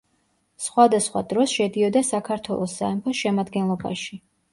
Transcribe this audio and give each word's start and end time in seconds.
სხვა 0.67 0.85
და 0.93 0.99
სხვა 1.07 1.21
დროს 1.33 1.53
შედიოდა 1.57 2.01
საქართველოს 2.07 2.73
სამეფოს 2.81 3.21
შემადგენლობაში. 3.21 4.19